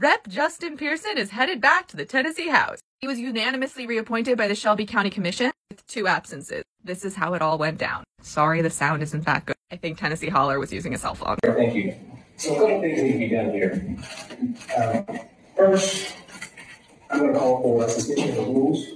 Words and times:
Rep. 0.00 0.28
Justin 0.28 0.78
Pearson 0.78 1.18
is 1.18 1.28
headed 1.28 1.60
back 1.60 1.86
to 1.88 1.94
the 1.94 2.06
Tennessee 2.06 2.48
House. 2.48 2.78
He 3.00 3.06
was 3.06 3.20
unanimously 3.20 3.86
reappointed 3.86 4.38
by 4.38 4.48
the 4.48 4.54
Shelby 4.54 4.86
County 4.86 5.10
Commission 5.10 5.52
with 5.68 5.86
two 5.86 6.06
absences. 6.06 6.64
This 6.82 7.04
is 7.04 7.14
how 7.14 7.34
it 7.34 7.42
all 7.42 7.58
went 7.58 7.76
down. 7.76 8.04
Sorry, 8.22 8.62
the 8.62 8.70
sound 8.70 9.02
isn't 9.02 9.26
that 9.26 9.44
good. 9.44 9.56
I 9.70 9.76
think 9.76 9.98
Tennessee 9.98 10.30
Holler 10.30 10.58
was 10.58 10.72
using 10.72 10.94
a 10.94 10.98
cell 10.98 11.14
phone. 11.14 11.36
Thank 11.44 11.74
you. 11.74 11.94
So 12.38 12.54
a 12.54 12.58
couple 12.58 12.80
things 12.80 13.02
need 13.02 13.12
to 13.12 13.18
be 13.18 13.28
done 13.28 13.50
here. 13.50 13.98
Um, 14.78 15.20
First, 15.54 16.16
I'm 17.10 17.18
going 17.18 17.34
to 17.34 17.38
call 17.38 17.60
for 17.62 17.84
a 17.84 17.88
suspension 17.90 18.30
of 18.30 18.36
the 18.36 18.42
rules. 18.44 18.86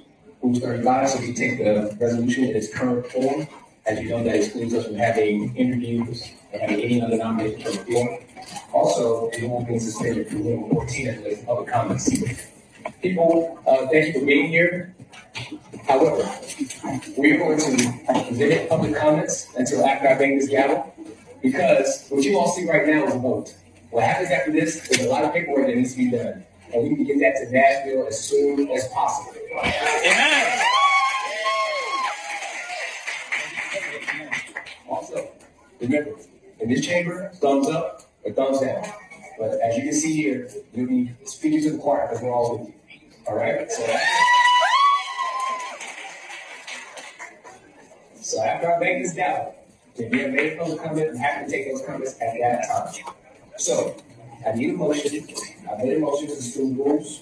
Rules 0.42 0.60
35, 0.60 1.10
so 1.10 1.18
if 1.18 1.28
you 1.28 1.34
take 1.34 1.58
the 1.58 1.94
resolution 2.00 2.44
in 2.44 2.56
its 2.56 2.74
current 2.74 3.06
form, 3.08 3.46
as 3.84 4.00
you 4.00 4.08
know, 4.08 4.24
that 4.24 4.36
excludes 4.36 4.72
us 4.72 4.86
from 4.86 4.94
having 4.94 5.54
interviews 5.54 6.30
and 6.50 6.62
having 6.62 6.80
any 6.80 7.02
other 7.02 7.18
nominations 7.18 7.76
from 7.76 7.84
the 7.84 7.92
floor. 7.92 8.20
Also, 8.84 9.30
it 9.30 9.48
will 9.48 9.64
be 9.64 9.78
suspended 9.78 10.28
to 10.28 10.36
Rule 10.36 10.68
14 10.68 11.08
as 11.08 11.16
relates 11.16 11.40
to 11.40 11.46
public 11.46 11.68
comments. 11.68 12.10
People, 13.00 13.58
uh, 13.66 13.86
thank 13.88 14.08
you 14.08 14.20
for 14.20 14.26
being 14.26 14.48
here. 14.48 14.94
However, 15.88 16.28
we're 17.16 17.38
going 17.38 17.58
to 17.58 18.30
limit 18.30 18.68
public 18.68 18.94
comments 18.94 19.48
until 19.56 19.86
after 19.86 20.06
I 20.06 20.18
bang 20.18 20.38
this 20.38 20.50
gavel, 20.50 20.94
because 21.40 22.08
what 22.10 22.22
you 22.24 22.38
all 22.38 22.52
see 22.52 22.68
right 22.68 22.86
now 22.86 23.06
is 23.06 23.14
a 23.14 23.18
vote. 23.18 23.54
What 23.88 24.04
happens 24.04 24.30
after 24.30 24.52
this 24.52 24.86
is 24.90 25.06
a 25.06 25.08
lot 25.08 25.24
of 25.24 25.32
paperwork 25.32 25.66
that 25.66 25.76
needs 25.76 25.92
to 25.92 25.98
be 26.04 26.10
done, 26.10 26.44
and 26.74 26.82
we 26.82 26.90
need 26.90 26.98
to 26.98 27.04
get 27.04 27.20
that 27.20 27.42
to 27.42 27.50
Nashville 27.50 28.06
as 28.06 28.20
soon 28.20 28.68
as 28.68 28.86
possible. 28.88 29.32
Amen. 29.64 30.62
Also, 34.90 35.30
remember, 35.80 36.10
in 36.60 36.68
this 36.68 36.84
chamber, 36.84 37.30
thumbs 37.36 37.70
up 37.70 38.03
or 38.24 38.32
thumbs 38.32 38.60
down. 38.60 38.84
But 39.38 39.60
as 39.60 39.76
you 39.76 39.82
can 39.82 39.92
see 39.92 40.14
here, 40.14 40.48
you'll 40.72 40.88
be 40.88 41.12
speaking 41.24 41.62
to 41.62 41.70
the 41.72 41.78
choir 41.78 42.06
because 42.06 42.22
we're 42.22 42.32
all 42.32 42.58
with 42.58 42.68
you. 42.68 42.74
All 43.26 43.36
right? 43.36 43.70
So, 43.70 43.86
so 48.20 48.42
after 48.42 48.72
I 48.72 48.78
make 48.78 49.02
this 49.02 49.14
down, 49.14 49.52
if 49.96 50.12
you 50.12 50.20
have 50.22 50.32
made 50.32 50.58
public 50.58 50.82
comment, 50.82 51.14
you 51.14 51.18
have 51.18 51.44
to 51.44 51.50
take 51.50 51.70
those 51.70 51.84
comments 51.86 52.14
at 52.20 52.34
that 52.40 52.68
time. 52.68 53.14
So, 53.56 53.96
I 54.46 54.52
need 54.52 54.70
a 54.70 54.76
motion. 54.76 55.26
I 55.70 55.82
made 55.82 55.96
a 55.96 56.00
motion 56.00 56.28
to 56.28 56.34
suspend 56.34 56.76
rules. 56.76 57.20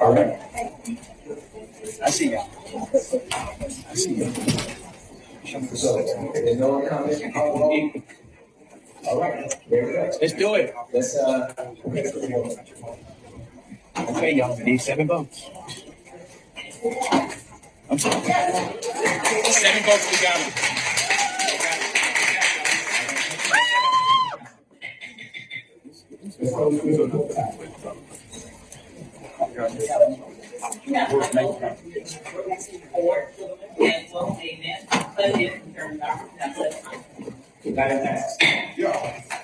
All 0.00 0.12
right. 0.12 1.04
I 2.02 2.10
see 2.10 2.32
y'all. 2.32 2.48
I 3.90 3.94
see 3.94 4.14
y'all. 4.14 4.32
So, 5.74 6.02
there's 6.34 6.58
no 6.58 6.78
one 6.78 6.88
I'll. 7.36 7.92
All 9.06 9.20
right, 9.20 9.54
there 9.68 9.86
we 9.86 9.92
go. 9.92 10.10
Let's 10.20 10.32
do 10.32 10.54
it. 10.54 10.74
Let's, 10.92 11.16
uh, 11.16 11.52
Okay, 13.96 14.34
y'all, 14.34 14.56
we 14.56 14.64
need 14.64 14.78
seven 14.80 15.06
votes. 15.06 15.50
I'm 17.90 17.98
sorry. 17.98 18.22
Seven 19.44 19.82
votes, 19.84 20.10
we 20.10 20.26
got 20.26 20.40
it. 20.40 20.54
passed. 27.34 27.58
So 29.56 30.33
to 30.86 32.58
see 32.58 32.76
you. 32.76 32.84
Again, 37.66 39.43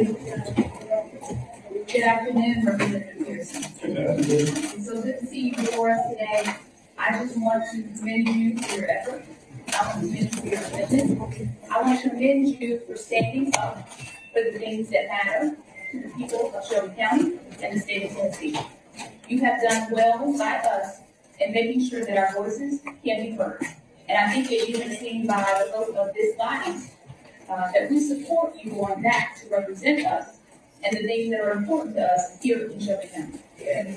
Good 0.00 0.16
afternoon, 2.02 2.64
Representative 2.64 3.26
Pearson. 3.26 3.64
It's 3.82 4.86
so 4.86 5.02
good 5.02 5.20
to 5.20 5.26
see 5.26 5.48
you 5.48 5.56
before 5.56 5.90
us 5.90 6.00
today. 6.08 6.56
I 6.96 7.18
just 7.18 7.36
want 7.36 7.64
to 7.72 7.82
commend 7.98 8.28
you 8.28 8.58
for 8.60 8.76
your 8.76 8.90
effort. 8.90 9.26
I 9.78 9.86
want 9.86 10.00
to 10.00 10.06
commend 10.06 10.22
you 10.22 10.40
for 10.40 10.46
your 10.46 10.60
commitment. 10.62 11.50
I 11.70 11.82
want 11.82 12.00
to 12.00 12.08
commend 12.08 12.48
you 12.48 12.80
for 12.86 12.96
standing 12.96 13.52
up 13.58 13.90
for 14.32 14.42
the 14.42 14.58
things 14.58 14.88
that 14.88 15.06
matter 15.08 15.54
to 15.92 16.00
the 16.00 16.08
people 16.14 16.50
of 16.54 16.66
Shelby 16.66 16.94
County 16.96 17.38
and 17.62 17.76
the 17.76 17.80
state 17.80 18.10
of 18.10 18.16
Tennessee. 18.16 18.58
You 19.28 19.40
have 19.42 19.60
done 19.60 19.92
well 19.92 20.38
by 20.38 20.60
us 20.60 21.00
in 21.40 21.52
making 21.52 21.86
sure 21.86 22.06
that 22.06 22.16
our 22.16 22.32
voices 22.32 22.80
can 22.80 22.96
be 23.02 23.32
heard. 23.32 23.62
And 24.08 24.16
I 24.16 24.32
think 24.32 24.48
that 24.48 24.66
you 24.66 24.80
have 24.80 24.96
seen 24.96 25.26
by 25.26 25.42
the 25.62 25.72
vote 25.72 25.94
of 25.94 26.14
this 26.14 26.34
body, 26.36 26.78
uh, 27.50 27.70
that 27.72 27.90
we 27.90 27.98
support 27.98 28.54
you 28.62 28.72
on 28.84 29.02
that 29.02 29.36
to 29.40 29.48
represent 29.54 30.06
us 30.06 30.38
and 30.84 30.96
the 30.96 31.02
things 31.02 31.30
that 31.30 31.40
are 31.40 31.52
important 31.52 31.96
to 31.96 32.02
us 32.02 32.38
here 32.40 32.70
in 32.70 32.80
Shelby 32.80 33.08
County. 33.08 33.40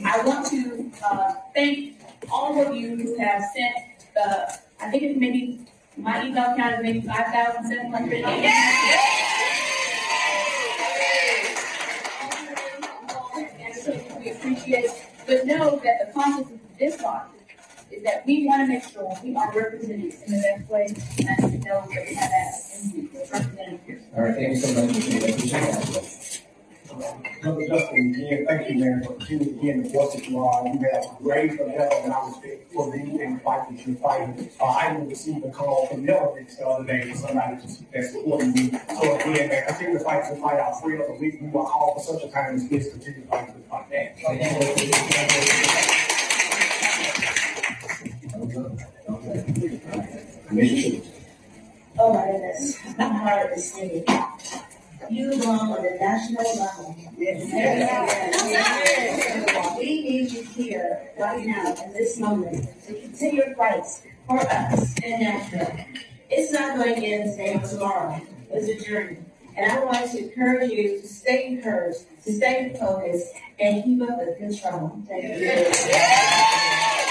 I 0.03 0.21
want 0.25 0.47
to 0.47 0.91
uh, 1.05 1.33
thank 1.53 1.95
all 2.31 2.59
of 2.59 2.75
you 2.75 2.95
who 2.97 3.17
have 3.19 3.41
sent, 3.55 3.75
uh, 4.21 4.51
I 4.81 4.91
think 4.91 5.03
it's 5.03 5.19
maybe, 5.19 5.59
my 5.95 6.25
email 6.25 6.55
count 6.57 6.75
is 6.75 6.81
maybe 6.81 7.01
five 7.01 7.27
thousand 7.27 7.67
seven 7.67 7.91
hundred. 7.91 8.25
We 14.19 14.31
appreciate 14.31 14.89
but 15.27 15.45
know 15.45 15.79
that 15.83 16.07
the 16.07 16.13
conscience 16.13 16.51
of 16.51 16.77
this 16.79 17.01
body 17.01 17.29
is 17.93 18.03
that 18.03 18.25
we 18.25 18.45
want 18.47 18.61
to 18.63 18.67
make 18.73 18.83
sure 18.83 19.11
we 19.23 19.35
are 19.35 19.51
represented 19.53 20.13
in 20.25 20.31
the 20.33 20.41
best 20.41 20.69
way, 20.69 20.85
and 20.87 21.51
we 21.51 21.57
know 21.59 21.85
that 21.93 22.05
we 22.07 22.15
have 22.15 22.29
that 22.29 22.53
in 22.73 22.89
you, 22.95 23.09
Representative 23.13 23.79
Pearson. 23.85 24.07
All 24.15 24.23
right, 24.23 24.35
thank 24.35 24.49
you 24.49 24.55
so 24.55 24.85
much. 24.85 24.97
Appreciate 24.97 25.61
that. 25.61 26.39
Brother 27.41 27.67
Justin, 27.67 28.13
again, 28.15 28.45
thank 28.47 28.69
you, 28.69 28.75
man, 28.79 29.03
for 29.03 29.13
continuing 29.13 29.59
being 29.59 29.83
the 29.83 29.89
voice 29.89 30.13
that 30.13 30.29
you 30.29 30.39
are. 30.39 30.65
You 30.67 30.79
have 30.93 31.17
great 31.17 31.51
level 31.59 32.01
and 32.03 32.13
I 32.13 32.27
respect 32.27 32.71
for 32.71 32.95
you 32.95 33.19
and 33.19 33.39
the 33.39 33.43
fight 33.43 33.69
that 33.69 33.87
you're 33.87 33.95
fighting. 33.97 34.49
Uh, 34.61 34.63
I 34.63 34.93
even 34.93 35.09
received 35.09 35.43
a 35.43 35.51
call 35.51 35.87
from 35.87 36.05
Netflix 36.05 36.57
the 36.57 36.67
other 36.67 36.85
day 36.85 37.09
from 37.09 37.17
somebody 37.17 37.61
just 37.61 37.91
that's 37.91 38.11
supporting 38.11 38.53
me. 38.53 38.71
So 38.89 39.15
again, 39.15 39.49
man, 39.49 39.65
continue 39.67 39.97
to 39.97 40.03
fight 40.03 40.29
to 40.29 40.35
fight 40.39 40.59
our 40.59 40.79
freedom. 40.81 41.19
We, 41.19 41.39
we 41.41 41.47
were 41.47 41.63
called 41.63 41.95
for 41.97 42.13
such 42.13 42.23
a 42.29 42.31
time 42.31 42.55
as 42.55 42.69
this. 42.69 42.91
Continue 42.91 43.21
to 43.21 43.27
fight 43.27 43.47
to 43.47 43.53
fight 43.69 43.89
that. 43.89 44.17
Commissioner 44.17 46.02
Oh 51.97 52.13
my 52.13 52.25
goodness, 52.31 52.77
my 52.99 53.07
heart 53.07 53.51
is 53.53 53.73
singing. 53.73 54.05
You 55.09 55.29
belong 55.31 55.71
on 55.71 55.81
the 55.81 55.97
national 55.99 56.43
level. 56.55 56.95
We 59.77 59.85
need 59.85 60.31
you 60.31 60.43
here 60.43 61.09
right 61.19 61.43
now 61.45 61.73
in 61.83 61.93
this 61.93 62.19
moment 62.19 62.67
to 62.85 62.93
continue 62.93 63.55
fights 63.55 64.03
for 64.27 64.39
us 64.39 64.93
in 65.03 65.19
Nashville. 65.21 65.85
It's 66.29 66.51
not 66.51 66.77
going 66.77 66.95
to 66.95 67.01
end 67.01 67.31
today 67.31 67.55
or 67.55 67.67
tomorrow. 67.67 68.21
It's 68.51 68.67
a 68.67 68.87
journey. 68.87 69.17
And 69.57 69.71
I 69.71 69.83
want 69.83 70.11
to 70.11 70.17
encourage 70.19 70.69
you 70.69 71.01
to 71.01 71.07
stay 71.07 71.47
encouraged, 71.47 72.05
to 72.25 72.31
stay 72.33 72.75
focused, 72.79 73.33
and 73.59 73.83
keep 73.83 74.01
up 74.03 74.19
the 74.19 74.35
good 74.39 74.53
struggle. 74.53 75.01
Thank 75.07 75.23
you. 75.39 77.02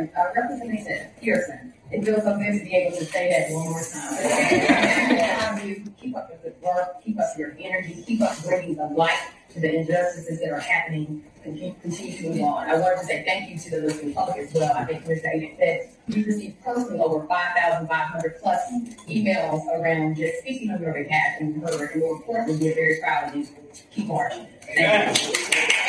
Rep- 0.00 0.14
uh, 0.16 0.40
Representative 0.40 1.08
Pearson. 1.20 1.72
It 1.90 2.04
feels 2.04 2.24
so 2.24 2.36
good 2.36 2.58
to 2.58 2.64
be 2.64 2.74
able 2.74 2.96
to 2.96 3.04
say 3.04 3.28
that 3.30 3.54
one 3.54 3.70
more 3.70 3.82
time. 3.82 5.56
Um, 5.56 5.68
you 5.68 5.84
Keep 6.00 6.16
up 6.16 6.28
the 6.30 6.36
good 6.50 6.60
work, 6.60 7.02
keep 7.04 7.18
up 7.20 7.26
your 7.38 7.56
energy, 7.60 8.02
keep 8.06 8.20
up 8.20 8.36
bringing 8.44 8.74
the 8.76 8.86
light 8.86 9.18
to 9.50 9.60
the 9.60 9.76
injustices 9.76 10.40
that 10.40 10.50
are 10.50 10.58
happening 10.60 11.24
and 11.44 11.56
keep, 11.58 11.80
continue 11.80 12.16
to 12.18 12.28
move 12.30 12.42
on. 12.42 12.68
I 12.68 12.74
wanted 12.78 13.00
to 13.00 13.04
say 13.06 13.24
thank 13.24 13.48
you 13.50 13.58
to 13.58 13.70
the 13.70 13.86
Lisbon 13.86 14.12
Public 14.14 14.38
as 14.38 14.52
well. 14.54 14.72
I 14.74 14.84
think 14.84 15.04
Mr. 15.04 15.24
Aiden 15.26 15.56
said 15.58 15.90
we 16.08 16.24
received 16.24 16.62
personally 16.64 16.98
over 17.00 17.24
five 17.26 17.54
thousand 17.56 17.86
five 17.88 18.08
hundred 18.08 18.36
plus 18.42 18.60
emails 19.08 19.64
around 19.78 20.16
just 20.16 20.40
speaking 20.40 20.70
on 20.70 20.80
your 20.82 20.92
behalf 20.92 21.40
and 21.40 21.62
her, 21.62 21.86
and 21.92 22.00
more 22.02 22.16
importantly, 22.16 22.66
we're 22.68 22.74
very 22.74 22.98
proud 23.00 23.28
of 23.28 23.36
you. 23.36 23.46
Keep 23.92 24.06
marching. 24.06 24.46
Thank 24.62 25.22
you. 25.22 25.82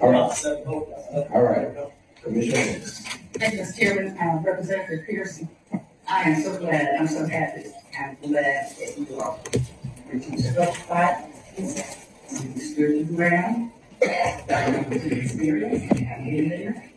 All 0.00 0.10
right. 0.10 0.46
All 1.32 1.42
right. 1.42 1.68
Commissioner 2.22 2.80
Thank 3.34 3.54
you, 3.54 3.60
Mr. 3.60 3.78
Chairman, 3.78 4.18
uh, 4.18 4.42
Representative 4.44 5.06
Pearson. 5.06 5.48
I 6.08 6.22
am 6.30 6.42
so 6.42 6.58
glad, 6.58 6.96
I'm 6.98 7.08
so 7.08 7.26
happy, 7.26 7.64
I'm 7.98 8.16
glad 8.22 8.70
that 8.78 8.98
you 8.98 9.34
reaching 10.12 10.36
to 10.36 10.52
the 10.52 10.66
fight. 10.66 11.26
You 11.58 12.60
stood 12.60 12.96
your 12.96 13.04
ground, 13.16 13.72
experience, 14.00 15.92
there. 15.98 16.90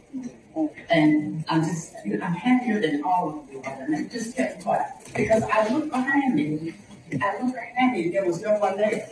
And 0.90 1.46
I'm 1.48 1.64
just, 1.64 1.96
I'm 2.06 2.34
happier 2.34 2.82
than 2.82 3.04
all 3.04 3.30
of 3.30 3.52
you 3.52 3.62
and 3.64 3.96
I 3.96 4.04
just 4.10 4.36
kept 4.36 4.64
quiet, 4.64 4.88
because 5.16 5.44
I 5.44 5.68
looked 5.74 5.92
behind 5.92 6.36
me, 6.36 6.74
I 7.12 7.42
looked 7.42 7.56
behind 7.56 7.94
me, 7.94 8.10
there 8.10 8.26
was 8.26 8.42
no 8.42 8.60
one 8.60 8.78
there, 8.78 9.08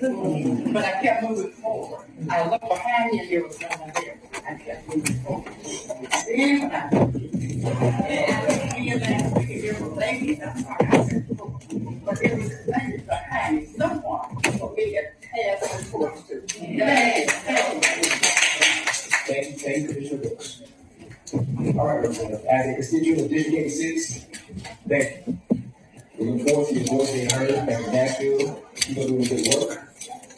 but 0.72 0.86
I 0.86 1.02
kept 1.02 1.24
moving 1.24 1.52
forward. 1.52 2.06
I 2.30 2.48
looked 2.48 2.68
behind 2.70 3.12
me, 3.12 3.20
and 3.22 3.30
there 3.32 3.44
was 3.44 3.60
no 3.60 3.68
one 3.70 3.92
there, 3.96 4.18
I 4.48 4.54
kept 4.54 4.88
moving 4.88 5.16
forward. 5.24 5.54
Then 6.28 6.62
when 6.62 6.72
I 6.72 6.90
but 9.34 9.50
there 9.62 9.74
were 9.80 9.80
was 9.80 9.82
a 9.82 9.96
lady 9.96 10.36
behind 10.36 11.10
me, 12.50 12.57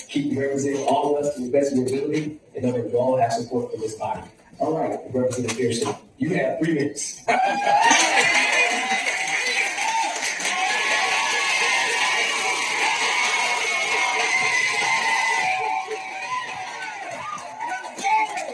Keep 0.09 0.37
representing 0.39 0.85
all 0.87 1.15
of 1.17 1.23
us 1.23 1.35
to 1.35 1.41
the 1.41 1.51
best 1.51 1.71
of 1.71 1.77
your 1.77 1.87
ability, 1.87 2.39
and 2.55 2.65
know 2.65 2.71
that 2.71 2.85
we 2.85 2.93
all 2.93 3.15
have 3.17 3.31
support 3.31 3.71
from 3.71 3.79
this 3.81 3.93
body. 3.95 4.21
All 4.59 4.75
right, 4.77 4.99
Representative 5.13 5.55
Pearson, 5.57 5.95
you 6.17 6.33
have 6.33 6.57
three 6.59 6.73
minutes. 6.73 7.21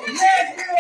Nashville 0.08 0.76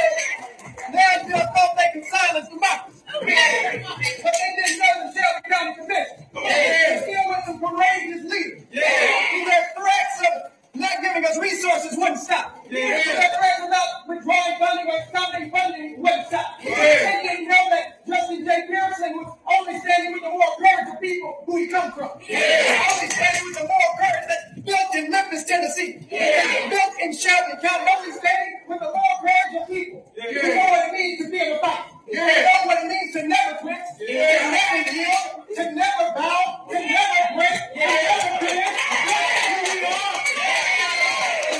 Nashville, 0.91 1.37
thought 1.55 1.75
they 1.77 1.89
could 1.93 2.05
silence 2.05 2.49
democracy. 2.49 3.01
But 3.07 3.25
they 3.25 4.51
didn't 4.57 4.79
know 4.79 4.93
the 5.07 5.13
Shelby 5.13 5.49
County 5.49 5.73
Commission. 5.75 6.27
They 6.33 6.99
still 7.03 7.29
with 7.29 7.43
some 7.45 7.59
courageous 7.59 8.23
leaders. 8.29 8.61
Who 8.71 9.45
their 9.45 9.65
threats 9.77 10.19
of 10.21 10.51
not 10.75 11.01
giving 11.01 11.23
us 11.25 11.37
resources 11.39 11.97
wouldn't 11.97 12.19
stop. 12.19 12.51
Their 12.69 12.99
threats 12.99 13.63
about 13.65 14.07
withdrawing 14.09 14.59
funding 14.59 14.87
or 14.91 14.99
stopping 15.09 15.49
funding 15.49 16.01
wouldn't 16.01 16.27
stop. 16.27 16.59
They 16.61 17.21
didn't 17.23 17.47
know 17.47 17.69
that 17.71 18.05
Justin 18.05 18.43
J. 18.43 18.67
Pearson 18.67 19.15
was 19.15 19.31
only 19.47 19.79
standing 19.79 20.11
with 20.13 20.23
the 20.23 20.29
moral 20.29 20.55
courage 20.59 20.93
of 20.93 20.99
people 20.99 21.43
who 21.45 21.57
he 21.57 21.67
come 21.67 21.91
from. 21.93 22.11
Only 22.11 23.07
standing 23.07 23.43
with 23.47 23.55
the 23.55 23.63
moral 23.63 23.93
courage 23.95 24.27
that's 24.27 24.59
built 24.67 24.95
in 24.95 25.11
Memphis, 25.11 25.43
Tennessee. 25.45 26.03
Built 26.11 26.93
in 27.01 27.15
Shelby 27.15 27.55
County. 27.63 27.87
Only 27.95 28.11
standing 28.11 28.59
with 28.67 28.79
the 28.83 28.91
moral 28.91 29.17
courage 29.23 29.55
of 29.63 29.67
people 29.71 30.03
who 30.11 30.33
know 30.35 30.67
what 30.67 30.91
it 30.91 30.91
means 30.91 31.23
to 31.23 31.31
be 31.31 31.39
in 31.39 31.51
a 31.55 31.59
fight. 31.63 31.87
Who 32.05 32.13
know 32.19 32.61
what 32.67 32.83
it 32.83 32.87
means 32.91 33.14
to 33.25 33.29
never 33.29 33.57
quit, 33.57 33.77
to 33.97 34.05
never 34.05 34.91
yield, 34.91 35.47
to 35.55 35.71
never 35.73 36.13
bow, 36.15 36.65
to 36.69 36.75
never 36.75 37.35
break, 37.35 37.59
to 37.73 37.79
never 37.79 38.39
bend. 38.45 38.77
That's 39.07 39.47
who 39.49 39.63
we 39.73 39.85
are. 39.85 40.21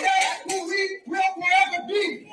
That's 0.03 0.53
who 0.53 0.67
we 0.69 1.00
will 1.07 1.21
forever 1.33 1.88
be. 1.88 2.29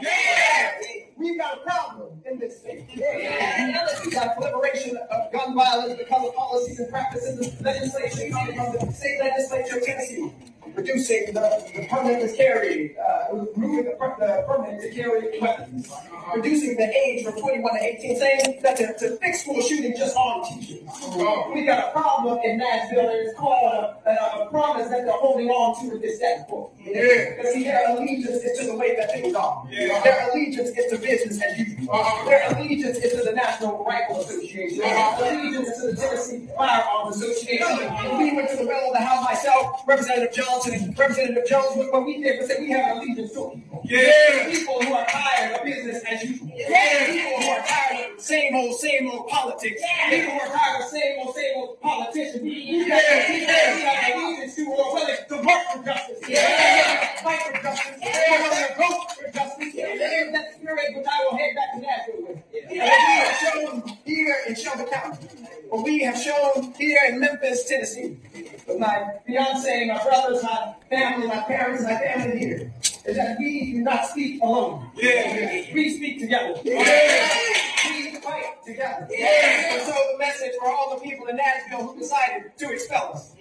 We've 1.16 1.38
got 1.38 1.58
a 1.58 1.60
problem 1.62 2.20
in 2.30 2.38
this 2.40 2.60
state. 2.60 2.84
We've 2.94 4.12
got 4.12 4.36
proliferation 4.36 4.98
of 5.10 5.32
gun 5.32 5.54
violence 5.54 5.98
because 5.98 6.28
of 6.28 6.34
policies 6.34 6.80
and 6.80 6.90
practices 6.90 7.46
of 7.46 7.60
legislation 7.62 8.32
coming 8.32 8.54
from 8.56 8.86
the 8.86 8.92
state 8.92 9.18
legislature 9.20 9.78
of 9.78 9.84
Tennessee. 9.84 10.32
Reducing 10.82 11.26
the, 11.32 11.62
the 11.76 11.86
permit 11.88 12.28
to 12.28 12.36
carry, 12.36 12.96
uh, 12.98 13.32
removing 13.32 13.84
the, 13.84 13.92
the 13.92 14.44
permit 14.48 14.80
to 14.82 14.90
carry 14.90 15.38
weapons. 15.40 15.92
Reducing 16.34 16.76
the 16.76 16.90
age 16.92 17.24
from 17.24 17.38
21 17.38 17.74
to 17.74 17.84
18, 17.84 18.18
saying 18.18 18.60
that 18.62 18.76
to, 18.78 18.92
to 18.98 19.16
fix 19.18 19.42
school 19.42 19.62
shooting 19.62 19.94
just 19.96 20.16
on 20.16 20.42
teachers. 20.48 20.82
We 21.54 21.64
got 21.66 21.88
a 21.88 21.92
problem 21.92 22.40
in 22.42 22.58
Nashville, 22.58 23.08
and 23.10 23.28
it's 23.28 23.38
called 23.38 23.62
a, 23.62 24.10
a, 24.10 24.12
a 24.12 24.21
promise 24.52 24.88
that 24.88 25.02
they're 25.04 25.16
holding 25.16 25.48
on 25.48 25.74
to 25.80 25.90
with 25.90 26.02
this 26.02 26.16
status 26.16 26.44
quo. 26.48 26.70
Because 26.78 27.52
see, 27.52 27.64
their 27.64 27.88
allegiance 27.90 28.44
is 28.44 28.58
to 28.60 28.66
the 28.66 28.76
way 28.76 28.94
that 28.96 29.10
things 29.10 29.34
are. 29.34 29.66
Their 29.70 30.30
allegiance 30.30 30.70
is 30.76 30.92
to 30.92 30.98
business 30.98 31.40
as 31.42 31.58
usual. 31.58 31.90
Uh-huh. 31.90 32.28
Their 32.28 32.52
allegiance 32.52 32.98
is 32.98 33.12
to 33.12 33.24
the 33.24 33.32
National 33.32 33.84
Rifle 33.84 34.20
Association. 34.20 34.84
Uh-huh. 34.84 35.20
Their 35.20 35.40
allegiance 35.40 35.68
is 35.68 35.80
to 35.80 35.90
the 35.90 35.96
Tennessee 35.96 36.48
Firearms 36.56 37.16
Association. 37.16 38.18
We 38.18 38.36
went 38.36 38.50
to 38.50 38.56
the 38.56 38.64
middle 38.64 38.88
of 38.88 38.92
the 38.92 39.00
house 39.00 39.24
myself, 39.24 39.82
Representative 39.88 40.34
Johnson, 40.34 40.74
and 40.74 40.98
Representative 40.98 41.46
Jones. 41.48 41.88
What 41.90 42.04
we 42.04 42.22
did 42.22 42.38
was 42.38 42.48
say 42.48 42.60
we 42.60 42.70
have 42.70 42.98
allegiance 42.98 43.32
to 43.32 43.50
people. 43.54 43.82
Yeah. 43.84 44.50
People 44.50 44.82
who 44.82 44.92
are 44.92 45.06
tired 45.06 45.56
of 45.58 45.64
business 45.64 46.04
as 46.04 46.22
usual. 46.22 46.50
Yeah. 46.54 47.06
People 47.10 47.40
who 47.40 47.48
are 47.50 47.64
tired 47.64 48.12
of 48.12 48.20
same 48.22 48.54
old, 48.54 48.78
same 48.78 49.10
old 49.10 49.28
politics. 49.28 49.82
People 50.08 50.30
who 50.30 50.40
are 50.40 50.46
tired 50.46 50.82
of 50.82 50.88
same 50.88 51.18
old, 51.18 51.34
same 51.34 51.56
old 51.56 51.80
politicians. 51.80 52.42
We 52.42 52.88
got 52.88 53.02
people 53.26 53.46
that 53.46 53.74
we 53.74 53.82
have 53.82 54.22
allegiance 54.22 54.54
to 54.54 54.64
who 54.64 54.72
are 54.72 54.94
willing 54.94 55.16
to 55.28 55.36
work 55.36 55.62
for 55.72 55.84
justice. 55.84 56.28
Yeah. 56.28 57.22
Fight 57.22 57.40
for 57.42 57.62
justice. 57.62 58.00
They're 58.00 58.42
willing 58.42 58.68
to 58.68 58.74
vote 58.78 59.10
for 59.12 59.32
justice. 59.32 59.74
There's 59.74 60.32
that 60.32 60.54
spirit 60.54 60.96
which 60.96 61.06
I 61.06 61.24
will 61.24 61.36
head 61.36 61.54
back 61.56 61.74
to 61.74 61.80
Nashville 61.80 62.22
with. 62.28 62.38
And 62.54 62.70
we 62.70 62.78
have 62.78 63.36
shown 63.36 63.98
here 64.04 64.36
in 64.48 64.54
Shelby 64.54 64.84
County. 64.90 65.26
What 65.68 65.84
we 65.84 66.00
have 66.00 66.16
shown 66.16 66.72
here 66.78 67.00
in 67.08 67.18
Memphis, 67.18 67.64
Tennessee. 67.68 68.18
With 68.68 68.78
my 68.78 69.14
fiance, 69.26 69.86
my 69.86 70.02
brothers, 70.02 70.42
my 70.44 70.74
family, 70.88 71.26
my 71.26 71.40
parents, 71.40 71.82
my 71.82 71.96
family 71.96 72.38
here. 72.38 72.72
Is 73.04 73.16
that 73.16 73.36
we 73.36 73.72
do 73.72 73.78
not 73.80 74.06
speak 74.06 74.40
alone. 74.40 74.90
Yeah. 74.94 75.74
We 75.74 75.90
speak 75.96 76.20
together. 76.20 76.54
Yeah. 76.62 76.78
We 76.78 77.61
fight 78.52 78.64
together. 78.64 79.08
Yeah. 79.10 79.74
And 79.74 79.82
so 79.82 79.92
the 80.12 80.18
message 80.18 80.52
for 80.60 80.68
all 80.70 80.94
the 80.94 81.00
people 81.02 81.26
in 81.26 81.36
Nashville 81.36 81.86
who 81.86 81.98
decided 81.98 82.56
to 82.58 82.72
expel 82.72 83.12
us. 83.14 83.34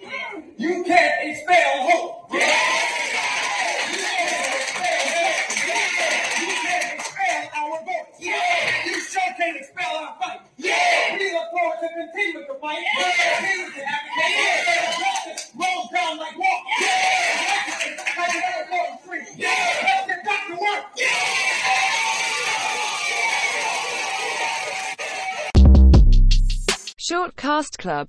You 0.58 0.84
can't 0.84 1.28
expel 1.28 1.88
hope. 1.90 2.32
You 2.32 2.38
can't 6.62 6.94
expel 6.94 7.50
our 7.56 7.78
voice. 7.84 8.20
You 8.20 9.00
sure 9.00 9.32
can't 9.36 9.56
expel 9.56 9.96
our 9.96 10.16
fight. 10.20 10.40
We 10.58 11.32
look 11.32 11.50
forward 11.50 11.78
to 11.80 11.88
continuing 11.88 12.46
to 12.46 12.54
fight. 12.60 12.84
Continue 12.96 13.31
Short 27.62 27.78
Club 27.78 28.08